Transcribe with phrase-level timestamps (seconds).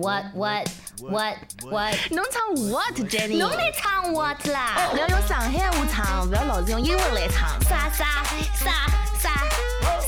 [0.00, 0.69] what what
[1.01, 1.95] what what？
[2.11, 3.37] 侬唱 what Jenny？
[3.37, 4.89] 侬来唱 what 啦？
[4.91, 7.61] 不要用上海话唱，不要老是用英文来唱。
[7.63, 8.87] 啥啥啥
[9.19, 9.49] 啥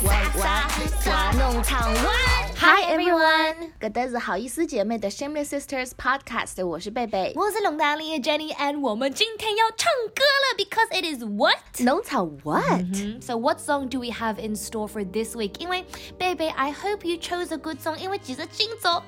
[0.02, 0.70] 啥啥
[1.02, 1.32] 啥？
[1.38, 2.54] 侬唱 what？
[2.56, 7.34] Hi everyone，搿搭是好意思姐妹的 Shameless Sisters Podcast，我是贝贝。
[7.36, 11.58] 我是龙大丽的 Jenny，and 我们今天要唱歌了，because it is what？
[11.80, 12.64] 侬唱 what？
[12.64, 13.22] Mhm.
[13.22, 15.60] So what song do we have in store for this week?
[15.60, 15.86] 因为
[16.18, 19.04] 贝贝，I hope you chose a good song，因为其实今周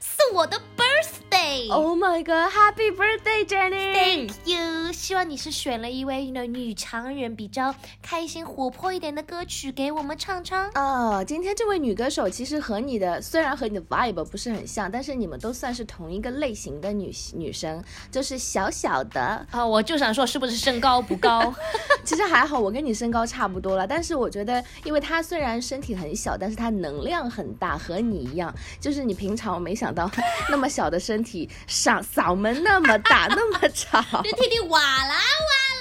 [0.00, 1.27] 是我的 birthday。
[1.70, 10.68] Oh my god，Happy birthday Jenny！Thank you，希望你是选了一位 you know 女强人比较开心活泼一点的歌曲给我们唱唱。
[10.74, 19.46] 哦，今天这位女歌手其实和你的虽然和你的 vibe 不是很像，但是你们都算是同一个类型的女女生，就是小小的。
[19.50, 21.54] 啊、我就想说，是不是身高不高？
[22.04, 30.10] 其实还好，我跟你身高差不多了，但是我觉得，因为她虽然身体很小，但是她能量很大，和你一样，就是你平常我没想到
[30.50, 31.27] 那么小的身体，
[31.68, 34.00] 嗓嗓门那么大，那么吵。
[34.22, 35.18] 就天天哇啦哇啦。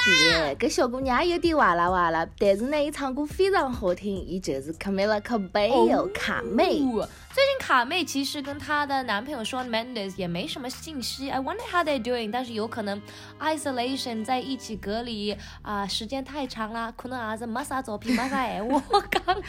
[0.24, 6.80] 耶，搿小姑娘也有点哇啦哇啦，但是呢，伊唱歌非常好听，伊就是 Camila Cabello 卡妹。
[6.82, 7.08] 哦
[7.38, 12.32] 最近卡妹其实跟她的男朋友 Shawn Mendes 也没什么信息，I wonder how they're doing。
[12.32, 13.00] 但是有可能
[13.40, 19.44] isolation 在一起隔离啊、时间太长了，可能儿子没啥作品，没啥闲话讲了。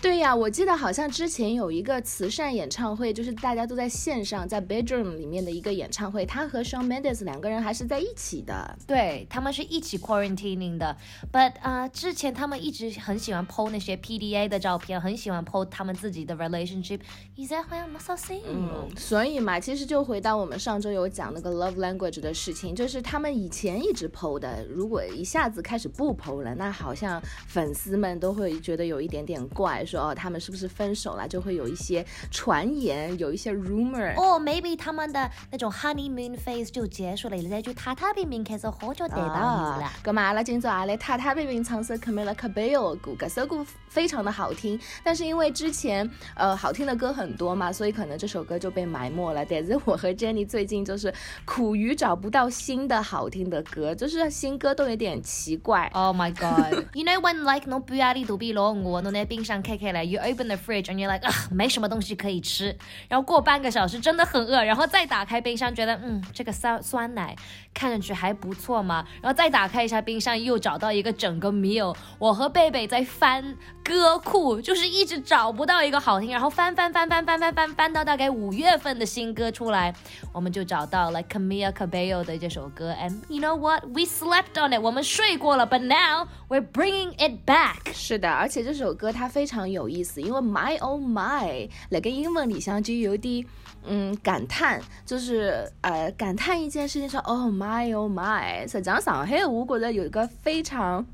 [0.00, 8.74] 对呀，我记得好像之前有一个慈善演唱会，就是大家都在线上，在 bedroom 里面的一个演唱会，他和 Shawn Mendes 两个人还是在一起的。
[8.86, 10.96] 对他们是一起 quarantining 的
[11.30, 17.00] ，but 啊、之前他们一直很喜欢 PO 那些 PDA 的照片，很喜欢 PO 他们自己的 relationship，
[17.42, 18.88] 现在好像没啥声音了。
[18.96, 34.14] 所以嘛，其实就回到我们上周有讲那个 love language 的事情，就是他们以前一直 PO 的，如果一下子开始不 PO 了，那好像粉丝们都会觉得有一点点怪，说哦他们是不是分手了，就会有一些传言，有一些 rumor。
[34.16, 39.82] 哦、m a y b e 他们的那种 honeymoon phase 就结束了，现在就踏踏平平开始好久对了。
[40.04, 49.42] 咁嘛，阿拉今朝也来踏踏平平唱首 Camila Cabello 的歌，这首歌非常的好听，但是因为之前呃好听的歌很很多嘛，所以可能这首歌就被埋没了。
[49.46, 51.12] 但是我和 Jenny 最近就是
[51.46, 55.90] 苦于找不到新的好听的歌，就是新歌都有点奇怪。
[55.94, 56.84] Oh my god!
[56.92, 62.76] You know when like 侬半夜里肚皮老饿，侬在冰箱开开来，you open the fridge and you're like 啊，没什么东西可以吃。
[63.08, 67.34] 然后过半个小时真的很饿，然后再打开冰箱，觉得嗯，这个酸酸奶
[67.72, 69.06] 看上去还不错嘛。
[69.22, 71.96] 然后再打开一下冰箱，又找到一个整个 meal。
[72.18, 79.94] 我和贝贝在翻歌库，就是一直找不到一个好听，然后翻翻翻翻翻翻翻翻翻到大概五月份的新歌出来，
[80.32, 83.84] 我们就找到了 Camila Cabello 的这首歌，and you know what?
[83.84, 87.92] We slept on it，我们睡过了，but now we're bringing it back。
[87.92, 93.46] 是的，而且这首歌它非常有意思，因为 My Oh My 那个英文里向就有点
[93.86, 98.62] 嗯感叹，就是呃感叹一件事情说 Oh My Oh My。
[98.68, 101.06] 实际上上海我觉得有一个非常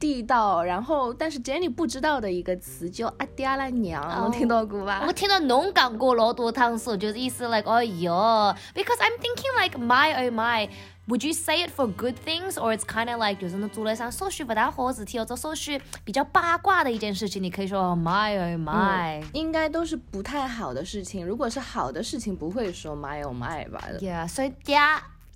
[0.00, 5.04] 地道，然后但是 Jenny 不知道的一个词叫阿爹拉娘，听到过吧？
[5.06, 10.68] 我听到侬讲过老多趟数，就是意思 like 哎哟，because I'm thinking like my oh my。
[11.08, 18.60] Would you say it for good things, or it's kind of like 就是侬做了一桩手续不大好的事体，或者手续比较八卦的一件事情，你可以说 oh my oh
[18.60, 24.78] my、应该都是不太好的事情，如果是好的事情，不会说 My Oh My 吧 Yeah，所以爹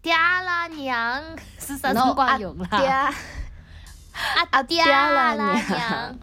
[0.02, 1.22] 爹啦娘
[1.58, 2.68] 是啥然后辰光用啦？
[2.78, 3.14] 爹。
[4.50, 6.18] 阿爹啦娘。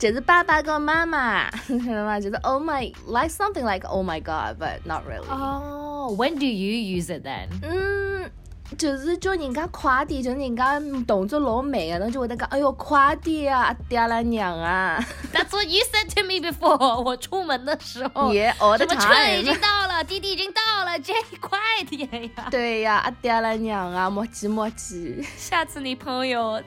[0.00, 2.18] 就是爸爸跟妈妈，知道吗？
[2.18, 5.28] 就是 Oh my like something like Oh my God, but not really。
[5.28, 7.48] Oh, when do you use it then?
[7.62, 8.30] 嗯，
[8.78, 14.98] 就是叫人家快点，就是人家动作老慢的，侬就会得讲，哎哟，快点啊，阿爹啦娘啊
[15.34, 17.02] ，That's what you said to me before.
[17.02, 19.54] 我出门的时候，也 all the 么车已经。
[19.60, 21.58] 到了，弟弟已经到了，Jenny 快
[21.90, 22.48] 点呀！
[22.50, 25.22] 对呀，阿爹啦娘啊，莫急莫急。
[25.36, 26.58] 下次你朋友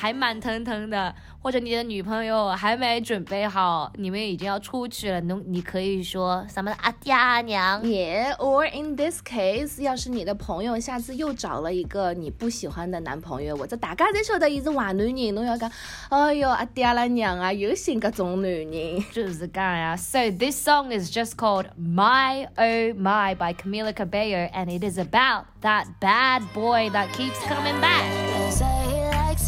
[0.00, 7.82] 还慢腾腾的，或者你的女朋友还没准备好，你们已经要出去了，侬你可以说什么阿爹阿娘。
[7.82, 15.70] Yeah, or in this case，要是你的朋友下次又找了一个你不喜欢的男朋友，或者大家侪晓得伊是坏男人，侬要讲，
[16.08, 19.04] 哎哟，阿爹啦娘啊，又寻搿种男人。
[19.12, 19.94] 就是这样呀。
[19.94, 25.44] So this song is just called My Oh My by Camila Cabello, and it is about
[25.60, 28.99] that bad boy that keeps coming back.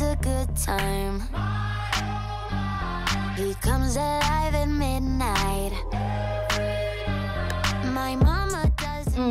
[0.03, 1.21] A good time.
[3.37, 5.73] He comes alive at midnight.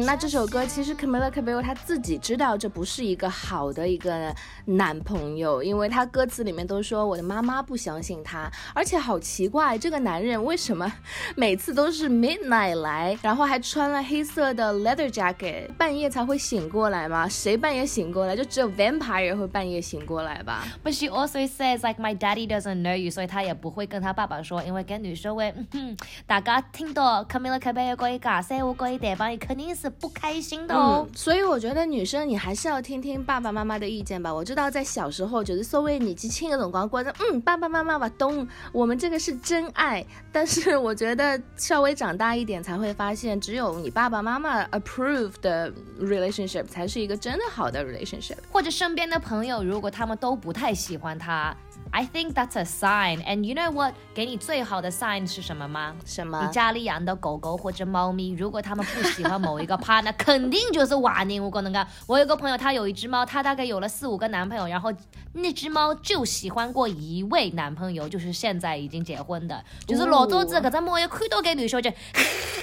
[0.06, 4.33] 那这首歌其实 Camila Cabello 他自己知道这不是一个好的一个
[4.65, 10.92] 男朋友，因为他歌词里面都说我的妈妈不相信他，而且好奇怪，这个男人为什么
[11.36, 17.27] 每次都是 midnight 来，然后还穿了黑色的 leather jacket，半夜才会醒过来吗？
[17.30, 18.36] 谁半夜醒过来？
[18.36, 20.65] 就只有 vampire 会半夜醒过来吧。
[20.83, 31.06] But she also says like my daddy doesn't know you，所以她也不会跟她爸爸说，因为跟女生会，嗯哼，大家听到 Camila Cabello 嗰一架聲，我嗰一地方，肯定是不开心的哦。
[31.08, 34.34] 嗯，所以我觉得女生你还是要听听爸爸妈妈的意见吧。
[34.34, 40.06] 我知道在小时候就是所谓你去亲个辰光，觉得嗯爸爸妈妈吧懂，我们这个是真爱。
[40.32, 48.38] 但是我觉得稍微长大一点才会发现，只有你爸爸妈妈 approve 的 relationship 才是一个真的好的 relationship。
[48.52, 51.56] 或者身边的朋友，如果他们都不太喜欢他
[51.92, 53.24] ，I think that's a sign.
[53.26, 53.94] And you know what？
[54.14, 55.96] 给你最好的 sign 是什么吗？
[56.06, 56.52] 什么你？
[56.54, 61.44] 家里养的狗狗或者猫咪，如果他们不喜欢某一個 partner，肯定就是壞人。
[61.44, 64.94] 我跟你讲，我有个朋友，他有一只猫，他大概有了四五个男朋友，然后
[65.33, 71.94] 那只猫就喜欢过一位男朋友，就是现在已经结婚的，就是老早子搿只猫一看到搿女小姐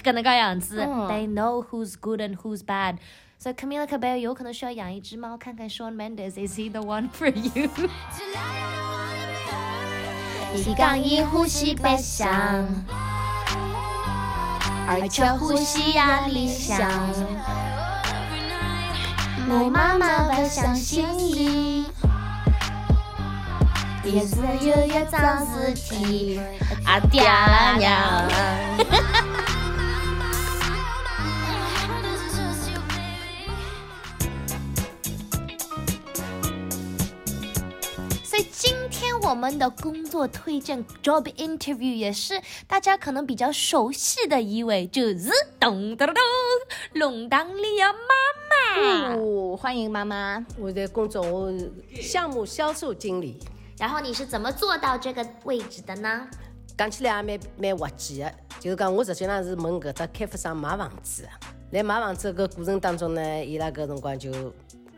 [0.03, 0.83] 搿能個樣子。
[0.83, 2.99] 嗯 They know who's good and who's bad.
[3.39, 7.71] So Camila Cabello 有可能需要养一只猫，看看 Shawn Mendes is he the one for you？
[10.55, 13.08] 一杠一呼吸別想。
[14.91, 16.81] 而且呼吸壓力想。
[19.51, 21.85] 我妈妈不相信你，
[24.03, 26.41] 也是有一張屍體，
[26.87, 27.77] 啊嗲啦
[39.29, 45.29] 我们的工作推荐 job interview 也是大家可能比较熟悉的一位，就是
[45.61, 46.23] 咚咚咚咚，
[46.95, 49.17] 龙当里的妈妈。
[49.19, 50.43] 哦，欢迎妈妈。
[50.59, 51.53] 我在工作，我
[52.01, 53.39] 项目销售经理，
[53.79, 56.27] 然后你是怎么做到这个位置的呢？
[56.79, 58.33] 讲起来也蛮蛮滑稽的。
[58.59, 61.29] 就是讲，我实际上是问搿只开发商买房子的，
[61.73, 64.33] 来买房子搿过程当中呢，伊拉搿辰光就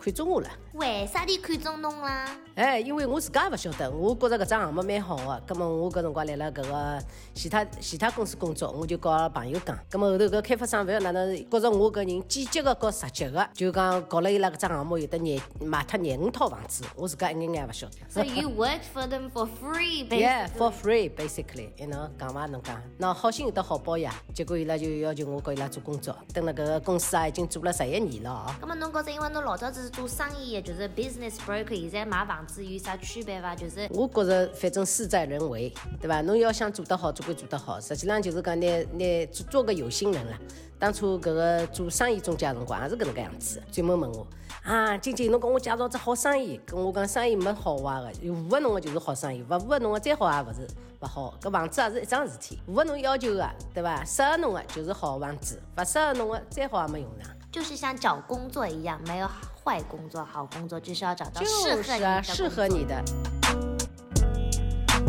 [0.01, 0.49] 看中我了。
[0.73, 2.29] 为啥你看中侬啦？
[2.55, 7.03] 哎，因为我自家也勿晓得，我觉着搿只项目蛮好的，葛末我搿辰光来了搿个
[7.35, 17.95] 其他其他公司工作，我就告朋友讲，葛末后头搿开发商勿晓得哪能觉着我搿人积极个和实际个，就讲搞了伊拉搿只项目有得廿卖脱廿五套房子，我自家一眼眼也勿晓得。
[18.09, 24.15] So you worked for them for free, Yeah, for free basically, you know，讲伐侬讲，那好心有得好报呀。
[24.33, 28.55] 结果伊拉就要求我跟伊拉做工作，等了搿个公司啊已经做了十一年了哦。
[28.63, 33.55] 咁么侬觉着，因为侬老早子是做生意就是 business broker，现在买房子有啥区别伐？
[33.55, 36.21] 就是我觉着反正事在人为，对伐？
[36.23, 37.81] 侬要想做得好，总归做得好。
[37.81, 40.39] 实际上就是讲拿拿做做个有心人啦。
[40.79, 44.27] 当初搿个做生意中介辰光也是搿能介样子，专门问我
[44.63, 50.67] 啊，晶晶，侬跟我介绍只好生意，跟我讲生意没好坏的，符合侬的就是好生意，勿符合侬的再好也勿是
[51.01, 51.35] 勿好。
[51.39, 54.03] 搿房子也是一桩事体，符合侬要求的，对伐？
[54.07, 57.31] 适合侬的就是好房子，勿适合侬的再好也没用场。
[57.53, 59.29] 就是像找工作一样，没有
[59.65, 63.40] 坏工作、好工作，就是要找到适合你的、是啊，适合你的。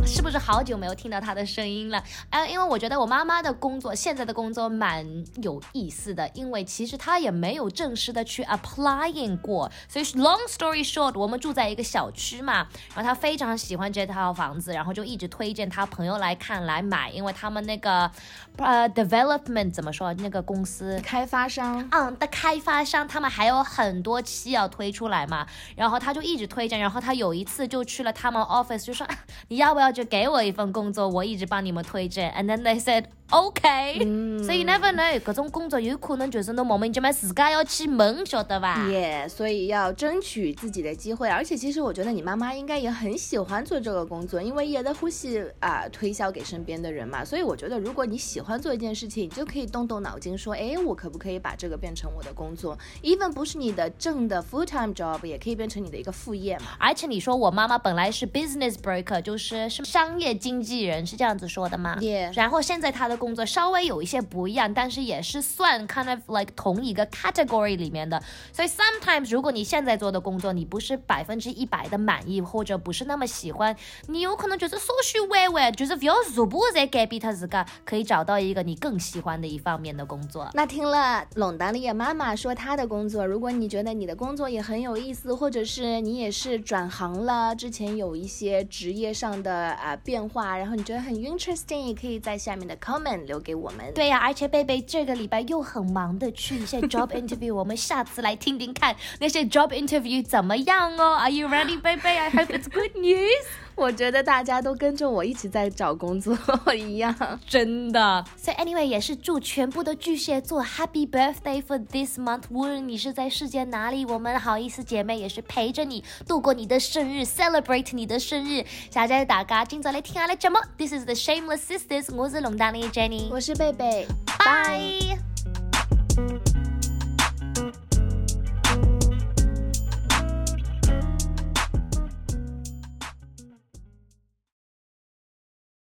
[0.05, 2.03] 是不是好久没有听到他的声音了？
[2.29, 5.05] 哎，因为我觉得我妈妈的工作，现在的工作蛮
[5.41, 18.11] 有意思的，因为其实她也没有正式的去 applying 过，所以 long story short，我们住在一个小区嘛，然后她非常喜欢这套房子，然后就一直推荐她朋友来看来买，因为他们那个
[18.57, 29.07] 呃 development 怎么说，那个公司开发商，嗯的开发商，他们还有很多期要推出来嘛，然后他就一直推荐，然后他有一次就去了他们 office，就说、
[29.47, 33.97] 你要不要就给我一份工作，我一直帮你们推荐，and then they said OK，、
[34.43, 38.85] 所以 never know，各种工作有可能就是侬莫名其妙自家要去问，晓得吧？
[38.89, 41.29] 耶所以要争取自己的机会。
[41.29, 47.23] 而且其实我觉得你妈妈应该也很喜欢做这个工作，因为也在呼吸啊、推销给身边的人嘛。
[47.23, 56.65] 所以我觉得如果你喜欢做一件事情，你就可以动动脑筋说，哎，我可不可以把这个变成我的工作？even 不是你的正的 full time job，也可以变成你的一个副业嘛。
[56.77, 68.19] 而且你说我妈妈本来是 business broker，就是是商业经纪人，是这样子说的吗 Yeah 然后现在她的工作稍微有一些不一样，但是也是算 kind of like 同一个 category 里面的。
[68.51, 73.75] 所以 sometimes 如果你现在做的工作你不是百分之一百的满意，或者不是那么喜欢，
[74.07, 80.49] 你有可能就是稍许微微，就是不要逐步在改变他自个，可以找到一个你更喜欢的一方面的工作。
[80.55, 93.93] 那听了龙达利的妈妈说她的工作，如果你觉得你的工作也很有意思，或者是你也是转行了，之前有一些职业上的啊、变化，然后你觉得很 interesting，也可以在下面的 comment 留给我们。
[93.93, 101.15] 对呀、而且贝贝这个礼拜又很忙的去一些 job interview，我们下次来听听看那些 job interview 怎么样哦。
[101.15, 103.45] Are you ready, 贝贝？I hope it's good news.
[103.73, 106.37] 我觉得大家都跟着我一起在找工作
[106.75, 107.15] 一样。
[107.47, 108.23] 真的。
[108.37, 112.43] 所以 anyway 也是祝全部的巨蟹座 Happy Birthday for this month。
[112.51, 118.65] 无论你是在世界哪里，我们好意思姐妹也是陪着你度过你的生日，celebrate 你的生日。
[118.91, 120.57] 謝謝大家今早来听下你節目。
[120.77, 125.30] This is the Shameless Sisters，我是龙丹妮 Jenny，我是贝贝，拜。